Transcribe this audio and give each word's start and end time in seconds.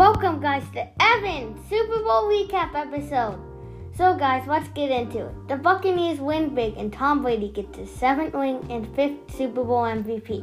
Welcome, 0.00 0.40
guys, 0.40 0.62
to 0.72 0.88
Evan's 0.98 1.60
Super 1.68 2.02
Bowl 2.02 2.22
recap 2.30 2.74
episode. 2.74 3.38
So, 3.94 4.16
guys, 4.16 4.46
let's 4.46 4.70
get 4.70 4.90
into 4.90 5.26
it. 5.26 5.48
The 5.48 5.56
Buccaneers 5.56 6.20
win 6.20 6.54
big, 6.54 6.78
and 6.78 6.90
Tom 6.90 7.20
Brady 7.20 7.50
gets 7.50 7.76
his 7.76 7.90
seventh 7.90 8.32
ring 8.32 8.66
and 8.70 8.88
fifth 8.96 9.30
Super 9.36 9.62
Bowl 9.62 9.82
MVP. 9.82 10.42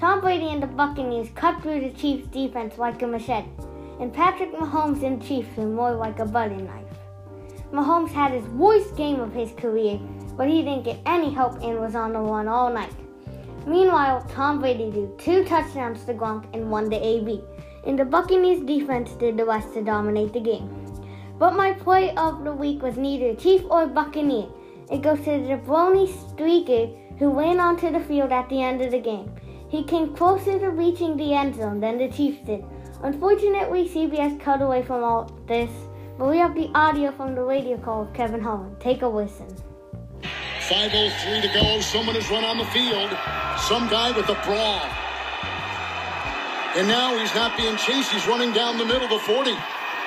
Tom 0.00 0.22
Brady 0.22 0.46
and 0.46 0.62
the 0.62 0.66
Buccaneers 0.66 1.28
cut 1.34 1.60
through 1.60 1.80
the 1.80 1.90
Chiefs' 1.90 2.26
defense 2.28 2.78
like 2.78 3.02
a 3.02 3.06
machete, 3.06 3.50
and 4.00 4.14
Patrick 4.14 4.54
Mahomes 4.54 5.02
and 5.02 5.22
Chiefs 5.22 5.54
were 5.58 5.66
more 5.66 5.92
like 5.92 6.18
a 6.18 6.24
butter 6.24 6.56
knife. 6.56 6.96
Mahomes 7.70 8.12
had 8.12 8.32
his 8.32 8.48
worst 8.48 8.96
game 8.96 9.20
of 9.20 9.34
his 9.34 9.52
career, 9.52 10.00
but 10.38 10.48
he 10.48 10.62
didn't 10.62 10.84
get 10.84 11.00
any 11.04 11.28
help 11.28 11.62
and 11.62 11.78
was 11.78 11.94
on 11.94 12.14
the 12.14 12.18
run 12.18 12.48
all 12.48 12.72
night. 12.72 12.94
Meanwhile, 13.66 14.26
Tom 14.30 14.58
Brady 14.58 14.90
threw 14.90 15.14
two 15.18 15.44
touchdowns 15.44 16.02
to 16.06 16.14
Gronk 16.14 16.46
and 16.54 16.70
one 16.70 16.88
to 16.88 16.96
AB 16.96 17.42
and 17.86 17.98
the 17.98 18.04
Buccaneers 18.04 18.60
defense 18.66 19.12
did 19.12 19.36
the 19.36 19.44
rest 19.44 19.72
to 19.74 19.82
dominate 19.82 20.32
the 20.32 20.40
game. 20.40 20.68
But 21.38 21.54
my 21.54 21.72
play 21.72 22.14
of 22.16 22.44
the 22.44 22.52
week 22.52 22.82
was 22.82 22.96
neither 22.96 23.34
Chief 23.34 23.62
or 23.70 23.86
Buccaneer. 23.86 24.48
It 24.90 25.02
goes 25.02 25.18
to 25.20 25.38
the 25.38 25.60
Brony 25.66 26.08
Streaker 26.08 26.94
who 27.18 27.30
went 27.30 27.60
onto 27.60 27.90
the 27.90 28.00
field 28.00 28.32
at 28.32 28.48
the 28.48 28.62
end 28.62 28.82
of 28.82 28.90
the 28.90 29.00
game. 29.00 29.30
He 29.68 29.84
came 29.84 30.14
closer 30.14 30.58
to 30.58 30.70
reaching 30.70 31.16
the 31.16 31.34
end 31.34 31.56
zone 31.56 31.80
than 31.80 31.98
the 31.98 32.08
Chiefs 32.08 32.44
did. 32.46 32.64
Unfortunately, 33.02 33.88
CBS 33.88 34.40
cut 34.40 34.62
away 34.62 34.82
from 34.82 35.02
all 35.02 35.30
this, 35.46 35.70
but 36.18 36.30
we 36.30 36.38
have 36.38 36.54
the 36.54 36.70
audio 36.74 37.12
from 37.12 37.34
the 37.34 37.42
radio 37.42 37.76
call 37.76 38.02
of 38.02 38.12
Kevin 38.14 38.40
Harlan. 38.40 38.76
Take 38.80 39.02
a 39.02 39.08
listen. 39.08 39.48
5.03 40.68 41.42
to 41.42 41.48
go. 41.48 41.80
Someone 41.80 42.14
has 42.14 42.28
run 42.30 42.44
on 42.44 42.58
the 42.58 42.64
field. 42.66 43.10
Some 43.68 43.88
guy 43.88 44.16
with 44.16 44.28
a 44.28 44.40
brawl. 44.44 45.05
And 46.76 46.88
now 46.88 47.16
he's 47.16 47.34
not 47.34 47.56
being 47.56 47.74
chased. 47.80 48.12
He's 48.12 48.28
running 48.28 48.52
down 48.52 48.76
the 48.76 48.84
middle, 48.84 49.08
the 49.08 49.18
40. 49.18 49.56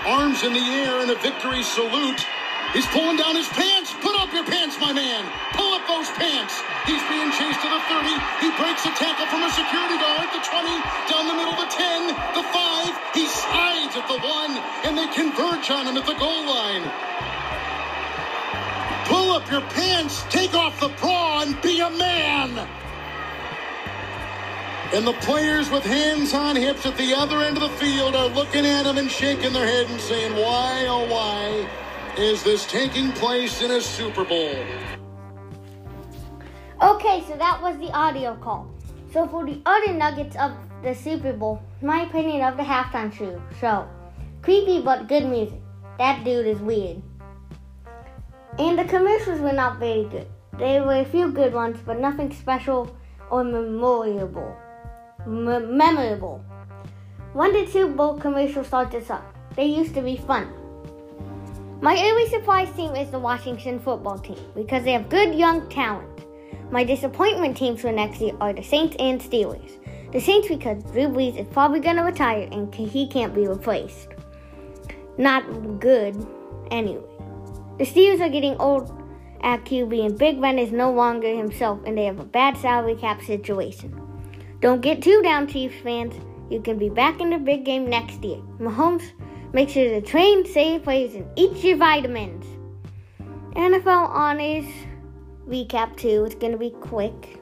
Arms 0.06 0.44
in 0.44 0.54
the 0.54 0.62
air 0.86 1.02
in 1.02 1.10
a 1.10 1.18
victory 1.18 1.64
salute. 1.64 2.22
He's 2.78 2.86
pulling 2.94 3.18
down 3.18 3.34
his 3.34 3.50
pants. 3.50 3.90
Put 4.06 4.14
up 4.22 4.32
your 4.32 4.46
pants, 4.46 4.78
my 4.80 4.94
man. 4.94 5.26
Pull 5.58 5.74
up 5.74 5.82
those 5.90 6.06
pants. 6.14 6.62
He's 6.86 7.02
being 7.10 7.34
chased 7.34 7.58
to 7.66 7.70
the 7.74 7.82
30. 7.90 8.14
He 8.46 8.54
breaks 8.62 8.86
a 8.86 8.94
tackle 8.94 9.26
from 9.34 9.42
a 9.42 9.50
security 9.50 9.98
guard. 9.98 10.30
The 10.30 10.46
20, 10.46 10.70
down 11.10 11.26
the 11.26 11.34
middle, 11.42 11.58
the 11.58 11.74
10, 11.74 12.14
the 12.38 12.46
5. 12.46 13.18
He 13.18 13.26
slides 13.26 13.98
at 13.98 14.06
the 14.06 14.22
1, 14.22 14.54
and 14.86 14.94
they 14.94 15.10
converge 15.10 15.74
on 15.74 15.90
him 15.90 15.98
at 15.98 16.06
the 16.06 16.14
goal 16.22 16.46
line. 16.46 16.86
Pull 19.10 19.34
up 19.34 19.50
your 19.50 19.66
pants, 19.74 20.22
take 20.30 20.54
off 20.54 20.80
the 20.80 20.94
bra, 21.02 21.42
and 21.42 21.60
be 21.64 21.82
a 21.82 21.90
man. 21.90 22.70
And 24.92 25.06
the 25.06 25.14
players 25.14 25.70
with 25.70 25.84
hands 25.84 26.34
on 26.34 26.56
hips 26.56 26.84
at 26.88 26.98
the 26.98 27.14
other 27.14 27.42
end 27.42 27.58
of 27.58 27.62
the 27.62 27.78
field 27.78 28.16
are 28.16 28.28
looking 28.30 28.66
at 28.66 28.88
him 28.88 28.98
and 28.98 29.10
shaking 29.10 29.54
their 29.54 29.68
head 29.68 29.88
and 29.88 30.02
saying, 30.02 30.34
Why, 30.34 30.88
oh, 30.88 31.08
why 31.08 31.70
is 32.18 32.42
this 32.42 32.66
taking 32.66 33.12
place 33.12 33.62
in 33.62 33.70
a 33.70 33.82
Super 33.82 34.26
Bowl? 34.26 34.56
Okay, 36.82 37.24
so 37.28 37.38
that 37.38 37.62
was 37.62 37.78
the 37.78 37.92
audio 37.92 38.36
call. 38.38 38.68
So 39.14 39.28
for 39.28 39.46
the 39.46 39.62
other 39.68 39.94
nuggets 39.94 40.36
of 40.38 40.54
the 40.82 40.96
Super 40.96 41.34
Bowl, 41.34 41.62
my 41.84 42.02
opinion 42.02 42.44
of 42.44 42.58
the 42.58 42.64
halftime 42.64 43.14
show. 43.14 43.40
So, 43.62 43.88
creepy 44.42 44.82
but 44.82 45.08
good 45.08 45.26
music. 45.26 45.62
That 46.00 46.24
dude 46.24 46.48
is 46.48 46.60
weird. 46.62 47.00
And 48.58 48.80
the 48.80 48.86
commercials 48.86 49.40
were 49.40 49.54
not 49.54 49.78
very 49.78 50.06
good. 50.06 50.28
There 50.58 50.84
were 50.84 51.02
a 51.02 51.06
few 51.06 51.32
good 51.32 51.54
ones, 51.54 51.78
but 51.86 52.00
nothing 52.00 52.34
special 52.34 52.98
or 53.30 53.44
memorable 53.44 54.58
m- 55.26 55.78
memorable. 55.78 56.44
When 57.34 57.54
the 57.54 57.66
Super 57.68 57.94
Bowl 57.94 58.18
commercial 58.18 58.64
started 58.64 59.10
up, 59.12 59.36
they 59.56 59.66
used 59.66 59.94
to 59.96 60.02
be 60.02 60.18
fun. 60.18 60.52
My 61.82 61.96
early 61.96 62.28
surprise 62.28 62.70
team 62.76 62.96
is 62.96 63.10
the 63.10 63.20
Washington 63.20 63.80
football 63.80 64.20
team 64.20 64.40
because 64.56 64.84
they 64.84 64.92
have 64.94 65.10
good 65.10 65.34
young 65.34 65.70
talent. 65.70 66.26
My 66.72 66.84
disappointment 66.84 67.56
teams 67.56 67.82
for 67.82 67.92
next 67.92 68.20
year 68.20 68.34
are 68.42 68.54
the 68.54 68.64
Saints 68.64 68.96
and 69.00 69.22
Steelers. 69.22 69.80
The 70.12 70.20
Saints 70.20 70.48
because 70.48 70.84
Drew 70.84 71.08
Brees 71.08 71.40
is 71.40 71.48
probably 71.48 71.80
going 71.80 71.96
to 71.96 72.04
retire 72.04 72.50
and 72.52 72.74
he 72.74 73.08
can't 73.08 73.34
be 73.34 73.48
replaced. 73.48 74.10
Not 75.18 75.80
good, 75.80 76.16
anyway. 76.72 77.04
The 77.78 77.86
Steelers 77.86 78.20
are 78.20 78.30
getting 78.30 78.58
old 78.58 78.92
at 79.42 79.64
QB 79.64 80.06
and 80.06 80.18
Big 80.18 80.42
Ben 80.42 80.60
is 80.60 80.72
no 80.72 80.92
longer 80.92 81.34
himself 81.34 81.80
and 81.86 81.98
they 81.98 82.06
have 82.06 82.20
a 82.20 82.26
bad 82.26 82.58
salary 82.58 82.96
cap 82.96 83.22
situation. 83.22 84.09
Don't 84.62 84.82
get 84.82 85.02
too 85.02 85.22
down, 85.22 85.48
Chiefs 85.48 85.82
fans. 85.84 86.14
You 86.50 86.62
can 86.62 86.78
be 86.78 86.90
back 86.90 87.22
in 87.22 87.30
the 87.30 87.38
big 87.38 87.64
game 87.64 87.90
next 87.90 88.24
year. 88.24 88.40
Mahomes, 88.60 89.12
make 89.54 89.70
sure 89.70 89.86
to 89.86 90.02
train, 90.02 90.46
save 90.46 90.84
plays, 90.84 91.16
and 91.16 91.26
eat 91.36 91.64
your 91.64 91.78
vitamins. 91.78 92.46
NFL 93.56 94.10
Honors 94.10 94.66
recap 95.48 95.96
too. 95.98 96.26
It's 96.26 96.36
going 96.36 96.52
to 96.52 96.58
be 96.58 96.72
quick. 96.72 97.40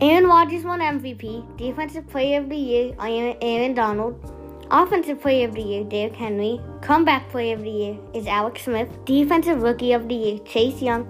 Aaron 0.00 0.26
Rodgers 0.26 0.64
won 0.64 0.80
MVP. 0.80 1.56
Defensive 1.56 2.06
Player 2.08 2.40
of 2.40 2.48
the 2.48 2.56
Year, 2.56 2.94
Aaron 3.00 3.74
Donald. 3.74 4.34
Offensive 4.70 5.20
Player 5.20 5.48
of 5.48 5.54
the 5.54 5.62
Year, 5.62 5.84
Derrick 5.84 6.14
Henry. 6.14 6.60
Comeback 6.82 7.28
Player 7.30 7.56
of 7.56 7.62
the 7.62 7.70
Year 7.70 7.98
is 8.14 8.26
Alex 8.26 8.62
Smith. 8.62 8.88
Defensive 9.04 9.62
Rookie 9.62 9.94
of 9.94 10.08
the 10.08 10.14
Year, 10.14 10.38
Chase 10.40 10.80
Young. 10.80 11.06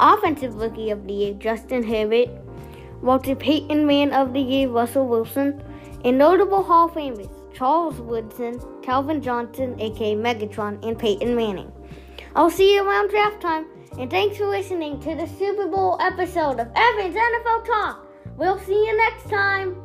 Offensive 0.00 0.54
Rookie 0.54 0.90
of 0.90 1.06
the 1.06 1.12
Year, 1.12 1.34
Justin 1.34 1.82
Herbert. 1.82 2.30
Walter 3.02 3.34
Payton 3.34 3.86
Man 3.86 4.12
of 4.12 4.32
the 4.32 4.40
Year 4.40 4.68
Russell 4.68 5.06
Wilson, 5.06 5.62
and 6.04 6.18
notable 6.18 6.62
Hall 6.62 6.86
of 6.86 6.94
Famers 6.94 7.30
Charles 7.54 8.00
Woodson, 8.00 8.60
Calvin 8.82 9.20
Johnson, 9.20 9.78
aka 9.80 10.14
Megatron, 10.14 10.84
and 10.86 10.98
Peyton 10.98 11.34
Manning. 11.36 11.70
I'll 12.34 12.50
see 12.50 12.74
you 12.74 12.86
around 12.86 13.10
draft 13.10 13.40
time, 13.40 13.66
and 13.98 14.10
thanks 14.10 14.38
for 14.38 14.46
listening 14.46 15.00
to 15.00 15.14
the 15.14 15.26
Super 15.26 15.66
Bowl 15.66 15.98
episode 16.00 16.58
of 16.58 16.68
Evan's 16.74 17.14
NFL 17.14 17.66
Talk. 17.66 18.06
We'll 18.36 18.58
see 18.58 18.86
you 18.86 18.96
next 18.96 19.28
time. 19.28 19.76